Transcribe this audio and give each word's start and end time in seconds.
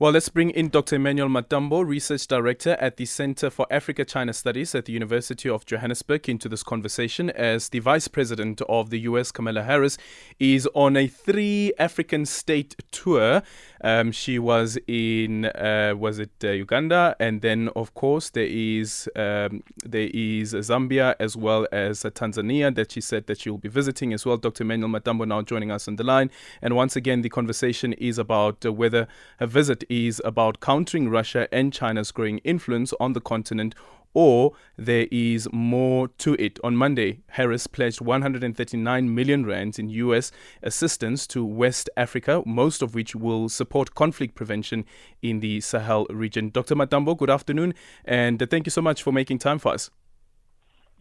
Well, 0.00 0.12
let's 0.12 0.28
bring 0.28 0.50
in 0.50 0.68
Dr. 0.68 0.94
Emanuel 0.94 1.28
Matambo, 1.28 1.84
Research 1.84 2.28
Director 2.28 2.76
at 2.78 2.98
the 2.98 3.04
Center 3.04 3.50
for 3.50 3.66
Africa 3.68 4.04
China 4.04 4.32
Studies 4.32 4.72
at 4.76 4.84
the 4.84 4.92
University 4.92 5.48
of 5.48 5.66
Johannesburg, 5.66 6.28
into 6.28 6.48
this 6.48 6.62
conversation 6.62 7.30
as 7.30 7.70
the 7.70 7.80
Vice 7.80 8.06
President 8.06 8.60
of 8.68 8.90
the 8.90 9.00
US, 9.00 9.32
Kamala 9.32 9.64
Harris, 9.64 9.98
is 10.38 10.68
on 10.72 10.96
a 10.96 11.08
three 11.08 11.72
African 11.80 12.26
state 12.26 12.76
tour. 12.92 13.42
Um, 13.80 14.12
she 14.12 14.38
was 14.38 14.78
in, 14.86 15.46
uh, 15.46 15.94
was 15.98 16.20
it 16.20 16.30
uh, 16.44 16.50
Uganda? 16.50 17.16
And 17.18 17.42
then, 17.42 17.68
of 17.74 17.94
course, 17.94 18.30
there 18.30 18.46
is, 18.48 19.08
um, 19.16 19.64
there 19.84 20.10
is 20.14 20.54
Zambia 20.54 21.16
as 21.18 21.36
well 21.36 21.66
as 21.72 22.04
uh, 22.04 22.10
Tanzania 22.10 22.72
that 22.76 22.92
she 22.92 23.00
said 23.00 23.26
that 23.26 23.40
she 23.40 23.50
will 23.50 23.58
be 23.58 23.68
visiting 23.68 24.12
as 24.12 24.24
well. 24.24 24.36
Dr. 24.36 24.62
Emanuel 24.62 24.90
Matambo 24.90 25.26
now 25.26 25.42
joining 25.42 25.72
us 25.72 25.88
on 25.88 25.96
the 25.96 26.04
line. 26.04 26.30
And 26.62 26.76
once 26.76 26.94
again, 26.94 27.22
the 27.22 27.28
conversation 27.28 27.94
is 27.94 28.18
about 28.18 28.64
uh, 28.64 28.72
whether 28.72 29.08
a 29.40 29.48
visit 29.48 29.84
is 29.88 30.20
about 30.24 30.60
countering 30.60 31.08
Russia 31.08 31.48
and 31.52 31.72
China's 31.72 32.10
growing 32.12 32.38
influence 32.38 32.92
on 33.00 33.12
the 33.12 33.20
continent 33.20 33.74
or 34.14 34.52
there 34.76 35.06
is 35.10 35.48
more 35.52 36.08
to 36.08 36.34
it. 36.38 36.58
On 36.64 36.74
Monday, 36.74 37.20
Harris 37.28 37.66
pledged 37.66 38.00
139 38.00 39.14
million 39.14 39.46
rands 39.46 39.78
in 39.78 39.88
US 39.90 40.32
assistance 40.62 41.26
to 41.28 41.44
West 41.44 41.90
Africa, 41.96 42.42
most 42.46 42.82
of 42.82 42.94
which 42.94 43.14
will 43.14 43.48
support 43.48 43.94
conflict 43.94 44.34
prevention 44.34 44.84
in 45.22 45.40
the 45.40 45.60
Sahel 45.60 46.06
region. 46.10 46.50
Dr. 46.50 46.74
Matambo, 46.74 47.16
good 47.16 47.30
afternoon, 47.30 47.74
and 48.04 48.44
thank 48.50 48.66
you 48.66 48.70
so 48.70 48.82
much 48.82 49.02
for 49.02 49.12
making 49.12 49.38
time 49.38 49.58
for 49.58 49.72
us. 49.72 49.90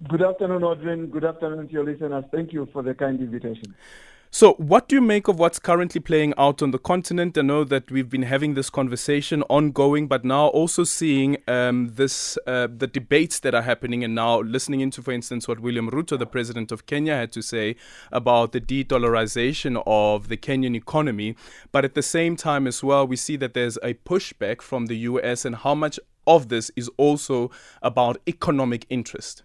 Good 0.08 0.22
afternoon, 0.22 0.63
Audrey. 0.63 1.08
Good 1.08 1.26
afternoon 1.26 1.68
to 1.70 1.74
your 1.74 1.84
listeners. 1.84 2.26
Thank 2.32 2.54
you 2.54 2.68
for 2.72 2.84
the 2.84 2.94
kind 2.94 3.20
invitation. 3.20 3.74
So, 4.30 4.54
what 4.55 4.90
do 4.90 4.95
you 4.98 5.02
make 5.02 5.30
of 5.30 5.40
what's 5.40 5.58
currently 5.58 6.02
playing 6.02 6.34
out 6.38 6.62
on 6.62 6.72
the 6.72 6.77
continent? 6.77 7.38
I 7.38 7.41
know 7.41 7.63
that 7.63 7.90
we've 7.90 8.09
been 8.09 8.23
having 8.23 8.55
this 8.55 8.70
conversation 8.70 9.41
ongoing, 9.44 10.08
but 10.08 10.26
now 10.26 10.48
also 10.48 10.84
seeing 10.84 11.38
um, 11.48 11.91
this 11.94 12.38
uh, 12.45 12.68
the 12.68 12.87
debates 12.87 13.40
that 13.40 13.55
are 13.55 13.62
happening, 13.62 14.04
and 14.04 14.13
now 14.13 14.41
listening 14.41 14.82
into, 14.82 15.02
for 15.02 15.13
instance, 15.13 15.48
what 15.48 15.62
William 15.62 15.90
Ruto, 15.90 16.20
the 16.20 16.26
president 16.26 16.74
of 16.74 16.85
Kenya, 16.85 17.15
had 17.15 17.32
to 17.32 17.41
say 17.41 17.77
about 18.12 18.52
the 18.52 18.60
de-dollarization 18.60 19.82
of 19.87 20.27
the 20.27 20.37
Kenyan 20.37 20.76
economy. 20.76 21.35
But 21.71 21.85
at 21.85 21.96
the 21.96 22.04
same 22.04 22.35
time, 22.35 22.68
as 22.68 22.84
well, 22.84 23.07
we 23.07 23.15
see 23.15 23.37
that 23.37 23.54
there's 23.54 23.77
a 23.77 23.93
pushback 23.93 24.62
from 24.62 24.87
the 24.87 24.98
U.S. 24.98 25.46
and 25.46 25.55
how 25.55 25.74
much 25.74 25.99
of 26.27 26.49
this 26.49 26.70
is 26.76 26.90
also 26.98 27.49
about 27.82 28.18
economic 28.27 28.85
interest. 28.90 29.43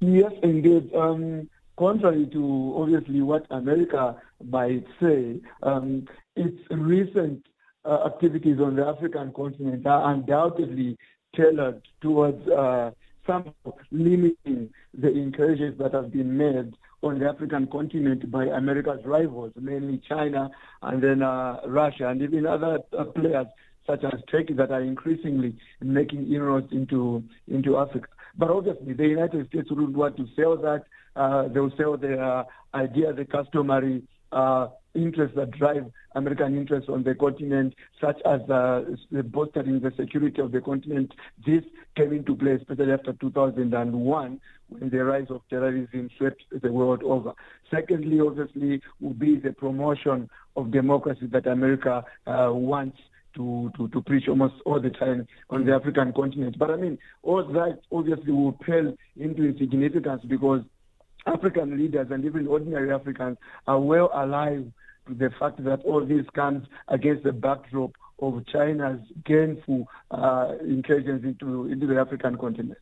Yes, 0.00 0.32
indeed. 0.42 0.92
Um, 0.92 1.48
contrary 1.78 2.26
to 2.32 2.74
obviously 2.76 3.22
what 3.22 3.46
America 3.50 4.16
might 4.44 4.84
say, 5.00 5.40
um, 5.62 6.06
its 6.36 6.58
recent 6.70 7.44
uh, 7.84 8.06
activities 8.06 8.58
on 8.60 8.76
the 8.76 8.86
African 8.86 9.32
continent 9.32 9.86
are 9.86 10.12
undoubtedly 10.12 10.96
tailored 11.34 11.82
towards 12.00 12.46
uh, 12.48 12.90
some 13.26 13.52
limiting 13.90 14.70
the 14.94 15.10
incursions 15.10 15.78
that 15.78 15.94
have 15.94 16.12
been 16.12 16.36
made 16.36 16.74
on 17.02 17.18
the 17.18 17.28
African 17.28 17.66
continent 17.66 18.30
by 18.30 18.44
America's 18.44 19.00
rivals, 19.04 19.52
mainly 19.60 20.00
China 20.08 20.50
and 20.82 21.02
then 21.02 21.22
uh, 21.22 21.60
Russia 21.66 22.08
and 22.08 22.22
even 22.22 22.46
other 22.46 22.78
uh, 22.96 23.04
players 23.04 23.46
such 23.86 24.04
as 24.04 24.20
Turkey 24.30 24.54
that 24.54 24.70
are 24.70 24.82
increasingly 24.82 25.56
making 25.80 26.32
inroads 26.32 26.72
into 26.72 27.22
into 27.48 27.78
Africa. 27.78 28.08
But 28.36 28.50
obviously, 28.50 28.94
the 28.94 29.06
United 29.06 29.48
States 29.48 29.70
wouldn't 29.70 29.96
want 29.96 30.16
to 30.16 30.26
sell 30.36 30.56
that 30.56 30.84
uh, 31.16 31.48
they 31.48 31.60
will 31.60 31.72
sell 31.76 31.96
their 31.96 32.22
uh, 32.22 32.44
idea, 32.74 33.12
the 33.12 33.24
customary 33.24 34.02
uh, 34.32 34.68
interests 34.94 35.36
that 35.36 35.50
drive 35.52 35.84
American 36.14 36.56
interests 36.56 36.88
on 36.88 37.02
the 37.02 37.14
continent, 37.14 37.74
such 38.00 38.20
as 38.24 38.40
uh, 38.50 38.82
bolstering 39.24 39.80
the 39.80 39.92
security 39.96 40.40
of 40.40 40.52
the 40.52 40.60
continent. 40.60 41.12
This 41.46 41.62
came 41.96 42.12
into 42.12 42.34
play, 42.34 42.52
especially 42.52 42.92
after 42.92 43.12
2001, 43.14 44.40
when 44.68 44.90
the 44.90 45.04
rise 45.04 45.26
of 45.30 45.42
terrorism 45.48 46.10
swept 46.18 46.42
the 46.50 46.72
world 46.72 47.02
over. 47.02 47.32
Secondly, 47.70 48.20
obviously, 48.20 48.82
would 49.00 49.18
be 49.18 49.36
the 49.36 49.52
promotion 49.52 50.28
of 50.56 50.70
democracy 50.70 51.26
that 51.26 51.46
America 51.46 52.04
uh, 52.26 52.50
wants 52.52 52.98
to, 53.34 53.70
to, 53.76 53.88
to 53.88 54.02
preach 54.02 54.28
almost 54.28 54.54
all 54.64 54.80
the 54.80 54.90
time 54.90 55.26
on 55.50 55.64
the 55.64 55.72
African 55.72 56.12
continent. 56.12 56.58
But 56.58 56.70
I 56.70 56.76
mean, 56.76 56.98
all 57.22 57.44
that 57.52 57.80
obviously 57.90 58.32
will 58.32 58.52
pale 58.52 58.94
into 59.16 59.44
insignificance 59.44 60.22
because 60.28 60.62
African 61.26 61.78
leaders 61.78 62.08
and 62.10 62.24
even 62.24 62.46
ordinary 62.46 62.92
Africans 62.92 63.38
are 63.66 63.80
well 63.80 64.10
alive 64.14 64.66
to 65.08 65.14
the 65.14 65.30
fact 65.38 65.62
that 65.64 65.80
all 65.84 66.04
this 66.04 66.26
comes 66.34 66.66
against 66.88 67.24
the 67.24 67.32
backdrop 67.32 67.92
of 68.22 68.46
China's 68.46 69.00
gainful 69.24 69.88
uh, 70.10 70.52
incursions 70.64 71.24
into, 71.24 71.66
into 71.66 71.86
the 71.86 71.98
African 71.98 72.38
continent. 72.38 72.78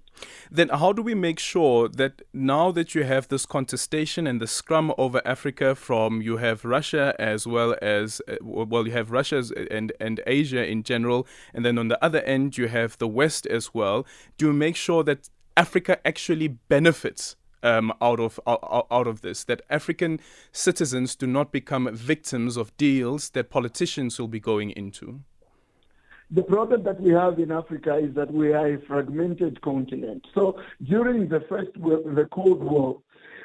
Then, 0.50 0.68
how 0.68 0.92
do 0.92 1.02
we 1.02 1.14
make 1.14 1.38
sure 1.38 1.88
that 1.88 2.20
now 2.34 2.70
that 2.72 2.94
you 2.94 3.04
have 3.04 3.28
this 3.28 3.46
contestation 3.46 4.26
and 4.26 4.40
the 4.40 4.46
scrum 4.46 4.92
over 4.98 5.22
Africa 5.24 5.74
from 5.74 6.20
you 6.20 6.36
have 6.36 6.64
Russia 6.64 7.14
as 7.18 7.46
well 7.46 7.74
as, 7.80 8.20
uh, 8.28 8.36
well, 8.42 8.86
you 8.86 8.92
have 8.92 9.10
Russia 9.10 9.42
and, 9.70 9.92
and 9.98 10.20
Asia 10.26 10.66
in 10.66 10.82
general, 10.82 11.26
and 11.54 11.64
then 11.64 11.78
on 11.78 11.88
the 11.88 12.04
other 12.04 12.20
end, 12.22 12.58
you 12.58 12.68
have 12.68 12.98
the 12.98 13.08
West 13.08 13.46
as 13.46 13.72
well, 13.72 14.06
do 14.36 14.48
you 14.48 14.52
make 14.52 14.76
sure 14.76 15.02
that 15.04 15.30
Africa 15.56 15.98
actually 16.06 16.48
benefits 16.48 17.36
um, 17.62 17.92
out 18.00 18.20
of 18.20 18.40
out, 18.46 18.86
out 18.90 19.06
of 19.06 19.20
this 19.20 19.44
that 19.44 19.62
African 19.68 20.20
citizens 20.52 21.14
do 21.14 21.26
not 21.26 21.52
become 21.52 21.94
victims 21.94 22.56
of 22.56 22.76
deals 22.76 23.30
that 23.30 23.50
politicians 23.50 24.18
will 24.18 24.28
be 24.28 24.40
going 24.40 24.70
into? 24.70 25.20
The 26.32 26.42
problem 26.42 26.84
that 26.84 27.00
we 27.00 27.10
have 27.12 27.40
in 27.40 27.50
Africa 27.50 27.96
is 27.96 28.14
that 28.14 28.32
we 28.32 28.52
are 28.52 28.74
a 28.74 28.80
fragmented 28.86 29.60
continent. 29.62 30.24
So 30.34 30.60
during 30.84 31.28
the 31.28 31.40
first 31.48 31.72
the 31.74 32.28
Cold 32.30 32.62
War, 32.62 33.00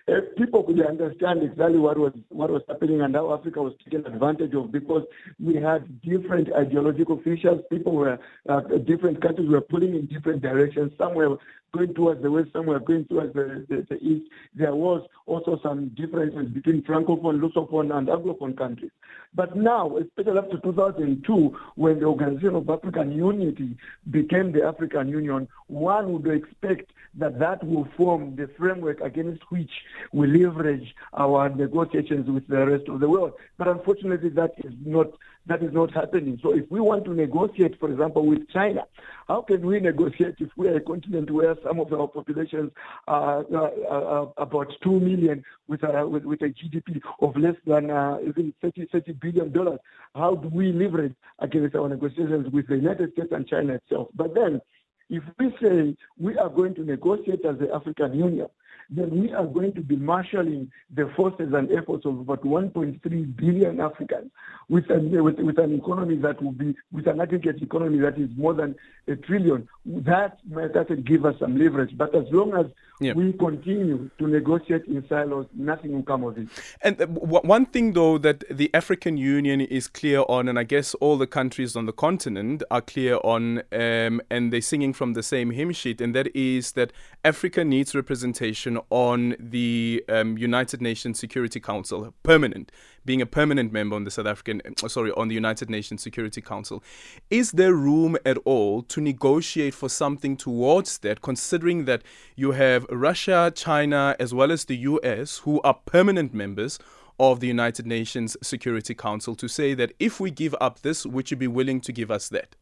uh, 0.07 0.21
people 0.37 0.63
could 0.63 0.85
understand 0.85 1.41
exactly 1.41 1.79
what 1.79 1.97
was 1.97 2.13
what 2.29 2.51
was 2.51 2.61
happening 2.67 3.01
and 3.01 3.15
how 3.15 3.33
Africa 3.33 3.61
was 3.61 3.73
taken 3.83 4.05
advantage 4.05 4.53
of 4.53 4.71
because 4.71 5.03
we 5.43 5.55
had 5.55 6.01
different 6.01 6.53
ideological 6.53 7.17
features. 7.23 7.59
People 7.71 7.93
were 7.93 8.19
uh, 8.47 8.61
different 8.85 9.21
countries 9.21 9.49
were 9.49 9.61
pulling 9.61 9.95
in 9.95 10.05
different 10.05 10.43
directions. 10.43 10.91
Some 10.97 11.15
were 11.15 11.37
going 11.75 11.93
towards 11.93 12.21
the 12.21 12.31
west, 12.31 12.49
some 12.53 12.67
were 12.67 12.79
going 12.79 13.05
towards 13.05 13.33
the, 13.33 13.65
the, 13.67 13.85
the 13.89 13.95
east. 13.97 14.29
There 14.53 14.75
was 14.75 15.05
also 15.25 15.59
some 15.61 15.89
differences 15.89 16.47
between 16.53 16.83
francophone, 16.83 17.41
lusophone, 17.41 17.95
and 17.95 18.07
anglophone 18.07 18.57
countries. 18.57 18.91
But 19.33 19.57
now, 19.57 19.97
especially 19.97 20.37
after 20.37 20.59
2002, 20.59 21.57
when 21.75 21.99
the 21.99 22.05
Organization 22.05 22.55
of 22.55 22.69
African 22.69 23.11
Unity 23.11 23.75
became 24.09 24.51
the 24.51 24.63
African 24.63 25.09
Union, 25.09 25.47
one 25.67 26.13
would 26.13 26.27
expect 26.27 26.91
that 27.17 27.39
that 27.39 27.63
will 27.65 27.87
form 27.97 28.35
the 28.35 28.49
framework 28.57 29.01
against 29.01 29.41
which 29.49 29.71
we 30.11 30.27
leverage 30.27 30.95
our 31.13 31.49
negotiations 31.49 32.29
with 32.29 32.47
the 32.47 32.65
rest 32.65 32.87
of 32.87 32.99
the 32.99 33.09
world. 33.09 33.33
But 33.57 33.67
unfortunately, 33.67 34.29
that 34.29 34.53
is 34.63 34.73
not 34.85 35.07
that 35.47 35.61
is 35.61 35.71
not 35.73 35.93
happening. 35.93 36.39
So 36.41 36.55
if 36.55 36.69
we 36.71 36.79
want 36.79 37.05
to 37.05 37.13
negotiate, 37.13 37.79
for 37.79 37.91
example, 37.91 38.25
with 38.25 38.49
China, 38.49 38.85
how 39.27 39.41
can 39.41 39.65
we 39.65 39.79
negotiate 39.79 40.35
if 40.39 40.49
we 40.57 40.67
are 40.67 40.77
a 40.77 40.81
continent 40.81 41.29
where 41.29 41.55
some 41.63 41.79
of 41.79 41.93
our 41.93 42.07
populations 42.07 42.71
are, 43.07 43.45
uh, 43.53 44.25
about 44.37 44.73
2 44.83 44.99
million 44.99 45.43
with 45.67 45.83
a, 45.83 46.07
with, 46.07 46.25
with, 46.25 46.41
a 46.41 46.49
GDP 46.49 46.99
of 47.21 47.35
less 47.35 47.55
than 47.65 47.91
uh, 47.91 48.17
even 48.27 48.53
30, 48.61 48.87
30 48.91 49.13
billion 49.13 49.51
dollars? 49.51 49.79
How 50.15 50.35
do 50.35 50.47
we 50.49 50.71
leverage 50.71 51.15
against 51.39 51.75
our 51.75 51.89
negotiations 51.89 52.51
with 52.51 52.67
the 52.67 52.77
United 52.77 53.11
States 53.13 53.29
and 53.31 53.47
China 53.47 53.73
itself? 53.73 54.07
But 54.15 54.33
then, 54.33 54.61
if 55.09 55.23
we 55.39 55.55
say 55.61 55.95
we 56.17 56.37
are 56.37 56.49
going 56.49 56.75
to 56.75 56.83
negotiate 56.83 57.45
as 57.45 57.57
the 57.59 57.73
African 57.73 58.13
Union, 58.13 58.47
then 58.89 59.09
we 59.19 59.33
are 59.33 59.45
going 59.45 59.73
to 59.73 59.81
be 59.81 59.95
marshalling 59.95 60.71
the 60.93 61.11
forces 61.15 61.53
and 61.53 61.71
efforts 61.71 62.05
of 62.05 62.19
about 62.19 62.43
1.3 62.43 63.35
billion 63.35 63.79
Africans 63.79 64.31
with 64.69 64.89
an, 64.89 65.23
with, 65.23 65.39
with 65.39 65.57
an 65.57 65.73
economy 65.73 66.17
that 66.17 66.41
will 66.41 66.51
be, 66.51 66.75
with 66.91 67.07
an 67.07 67.19
aggregate 67.19 67.61
economy 67.61 67.99
that 67.99 68.17
is 68.19 68.29
more 68.37 68.53
than 68.53 68.75
a 69.07 69.15
trillion. 69.15 69.67
That 69.85 70.39
might 70.47 70.75
actually 70.75 71.01
give 71.01 71.25
us 71.25 71.35
some 71.39 71.57
leverage. 71.57 71.97
But 71.97 72.15
as 72.15 72.25
long 72.31 72.53
as 72.53 72.67
we 72.99 73.33
continue 73.33 74.09
to 74.17 74.27
negotiate 74.27 74.85
in 74.85 75.05
silos, 75.07 75.47
nothing 75.53 75.93
will 75.93 76.03
come 76.03 76.23
of 76.23 76.37
it. 76.37 76.47
And 76.81 76.99
uh, 77.01 77.07
one 77.07 77.65
thing, 77.65 77.93
though, 77.93 78.17
that 78.19 78.43
the 78.49 78.69
African 78.73 79.17
Union 79.17 79.61
is 79.61 79.87
clear 79.87 80.23
on, 80.29 80.47
and 80.47 80.57
I 80.57 80.63
guess 80.63 80.93
all 80.95 81.17
the 81.17 81.27
countries 81.27 81.75
on 81.75 81.85
the 81.85 81.93
continent 81.93 82.63
are 82.71 82.81
clear 82.81 83.19
on, 83.23 83.63
um, 83.71 84.21
and 84.29 84.51
they're 84.51 84.61
singing 84.61 84.93
from 84.95 85.13
the 85.13 85.21
same 85.21 85.51
hymn 85.51 85.71
sheet, 85.71 86.01
and 86.01 86.15
that 86.15 86.35
is 86.35 86.71
that 86.71 86.91
Africa 87.23 87.63
needs 87.63 87.93
representation 87.93 88.79
on 88.89 89.35
the 89.39 90.03
um, 90.09 90.37
United 90.37 90.81
Nations 90.81 91.19
Security 91.19 91.59
Council, 91.59 92.13
permanent, 92.23 92.71
being 93.05 93.21
a 93.21 93.25
permanent 93.25 93.71
member 93.71 93.95
on 93.95 94.03
the 94.03 94.11
South 94.11 94.25
African, 94.25 94.61
uh, 94.65 94.87
sorry, 94.87 95.11
on 95.11 95.27
the 95.27 95.35
United 95.35 95.69
Nations 95.69 96.01
Security 96.01 96.41
Council. 96.41 96.83
Is 97.29 97.51
there 97.51 97.73
room 97.73 98.17
at 98.25 98.37
all 98.45 98.81
to 98.83 99.01
negotiate 99.01 99.73
for 99.73 99.89
something 99.89 100.37
towards 100.37 100.97
that, 100.99 101.21
considering 101.21 101.85
that 101.85 102.01
you 102.35 102.51
have 102.51 102.85
Russia, 102.89 103.51
China, 103.55 104.15
as 104.19 104.33
well 104.33 104.51
as 104.51 104.65
the 104.65 104.77
US, 104.77 105.39
who 105.39 105.61
are 105.61 105.75
permanent 105.85 106.33
members? 106.33 106.79
of 107.17 107.39
the 107.39 107.47
United 107.47 107.87
Nations 107.87 108.35
Security 108.43 108.93
Council 108.93 109.35
to 109.35 109.47
say 109.47 109.73
that 109.73 109.93
if 109.99 110.19
we 110.19 110.31
give 110.31 110.53
up 110.59 110.81
this, 110.81 111.05
would 111.05 111.31
you 111.31 111.37
be 111.37 111.47
willing 111.47 111.79
to 111.79 111.93
give 111.93 112.11
us 112.11 112.27
that? 112.27 112.57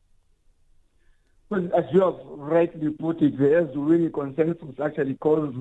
Well, 1.54 1.70
as 1.78 1.86
you 1.94 2.02
have 2.02 2.16
rightly 2.26 2.90
put 2.90 3.22
it, 3.22 3.38
the 3.38 3.72
really 3.76 4.10
consensus 4.10 4.74
actually 4.84 5.14
calls 5.14 5.54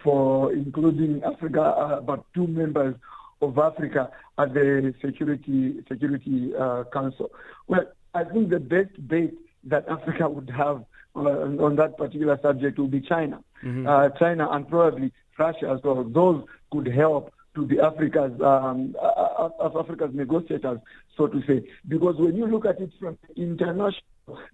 for 0.00 0.52
including 0.52 1.24
Africa, 1.24 1.60
uh, 1.60 1.98
about 1.98 2.24
two 2.34 2.46
members 2.46 2.94
of 3.42 3.58
Africa 3.58 4.12
at 4.38 4.54
the 4.54 4.94
Security 5.04 5.82
Security 5.88 6.54
uh, 6.54 6.84
Council. 6.92 7.32
Well, 7.66 7.84
I 8.14 8.22
think 8.22 8.50
the 8.50 8.60
best 8.60 8.90
bet 9.08 9.32
that 9.64 9.88
Africa 9.88 10.28
would 10.28 10.50
have 10.50 10.84
uh, 11.16 11.20
on 11.66 11.74
that 11.74 11.98
particular 11.98 12.38
subject 12.40 12.78
would 12.78 12.92
be 12.92 13.00
China. 13.00 13.42
Mm-hmm. 13.64 13.88
Uh, 13.88 14.10
China 14.10 14.48
and 14.52 14.68
probably 14.68 15.12
Russia 15.36 15.68
as 15.76 15.82
well. 15.82 16.04
Those 16.04 16.44
could 16.70 16.86
help 16.86 17.32
to 17.56 17.66
the 17.66 17.80
Africa's 17.80 18.40
um, 18.40 18.94
uh, 19.02 19.48
uh, 19.58 19.80
Africa's 19.80 20.14
negotiators, 20.14 20.78
so 21.16 21.26
to 21.26 21.42
say, 21.44 21.68
because 21.88 22.14
when 22.18 22.36
you 22.36 22.46
look 22.46 22.66
at 22.66 22.80
it 22.80 22.92
from 23.00 23.18
international 23.36 23.92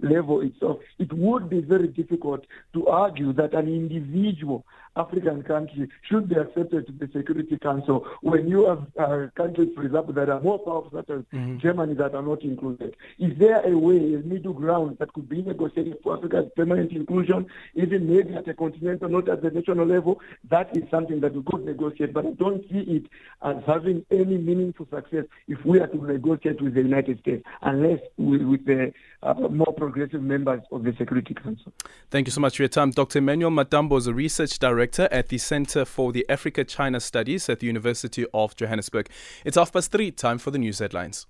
level 0.01 0.41
itself, 0.41 0.79
it 0.99 1.13
would 1.13 1.49
be 1.49 1.61
very 1.61 1.89
difficult 1.89 2.47
to 2.75 2.87
argue 2.87 3.33
that 3.35 3.55
an 3.55 3.69
individual 3.69 4.65
African 4.97 5.43
country 5.43 5.89
should 6.03 6.29
be 6.29 6.37
accepted 6.37 6.87
to 6.87 6.93
the 6.93 7.11
Security 7.13 7.59
Council 7.59 8.07
when 8.23 8.49
you 8.49 8.67
have 8.67 8.87
uh, 8.99 9.27
countries, 9.37 9.69
for 9.75 9.85
example, 9.85 10.15
that 10.15 10.29
are 10.29 10.41
more 10.41 10.59
powerful, 10.59 10.91
such 10.95 11.11
as 11.11 11.23
mm-hmm. 11.33 11.59
Germany, 11.59 11.95
that 11.95 12.15
are 12.15 12.23
not 12.23 12.43
included. 12.43 12.97
Is 13.19 13.39
there 13.39 13.61
a 13.67 13.77
way, 13.77 14.15
a 14.15 14.19
middle 14.19 14.53
ground 14.53 14.97
that 14.99 15.13
could 15.13 15.29
be 15.29 15.43
negotiated 15.43 15.99
for 16.03 16.17
Africa's 16.17 16.51
permanent 16.57 16.93
inclusion, 16.93 17.47
even 17.75 18.09
maybe 18.09 18.35
at 18.35 18.49
a 18.49 18.55
continental, 18.55 19.09
not 19.09 19.29
at 19.29 19.43
the 19.43 19.51
national 19.51 19.87
level? 19.87 20.21
That 20.49 20.77
is 20.77 20.85
something 20.91 21.21
that 21.21 21.35
we 21.35 21.43
could 21.43 21.65
negotiate, 21.65 22.13
but 22.13 22.27
I 22.27 22.31
don't 22.31 22.63
see 22.71 22.79
it 22.79 23.05
as 23.43 23.57
having 23.67 24.05
any 24.11 24.39
meaningful 24.39 24.87
success 24.93 25.25
if 25.49 25.65
we 25.65 25.81
are 25.81 25.87
to 25.89 26.05
negotiate 26.05 26.61
with 26.63 26.75
the 26.75 26.83
United 26.83 27.21
States, 27.21 27.45
unless 27.63 28.01
we, 28.17 28.45
with 28.45 28.65
the 28.65 28.93
uh, 29.23 29.35
more 29.35 29.73
progressive 29.77 30.23
members 30.23 30.63
of 30.73 30.85
the 30.85 30.95
Security 30.97 31.35
Council. 31.35 31.73
Thank 32.11 32.27
you 32.27 32.31
so 32.31 32.41
much 32.41 32.57
for 32.57 32.63
your 32.63 32.69
time. 32.69 32.91
Dr. 32.91 33.19
Emanuel 33.19 33.51
Matambo 33.51 33.99
is 33.99 34.07
a 34.07 34.15
research 34.15 34.59
director 34.87 35.13
at 35.13 35.29
the 35.29 35.39
Center 35.39 35.85
for 35.85 36.13
the 36.13 36.25
Africa 36.29 36.63
China 36.65 37.01
Studies 37.01 37.49
at 37.49 37.59
the 37.59 37.67
University 37.67 38.25
of 38.33 38.55
Johannesburg. 38.55 39.09
It's 39.45 39.57
half 39.57 39.73
past 39.73 39.91
three, 39.91 40.13
time 40.13 40.39
for 40.39 40.53
the 40.53 40.59
news 40.59 40.79
headlines. 40.79 41.27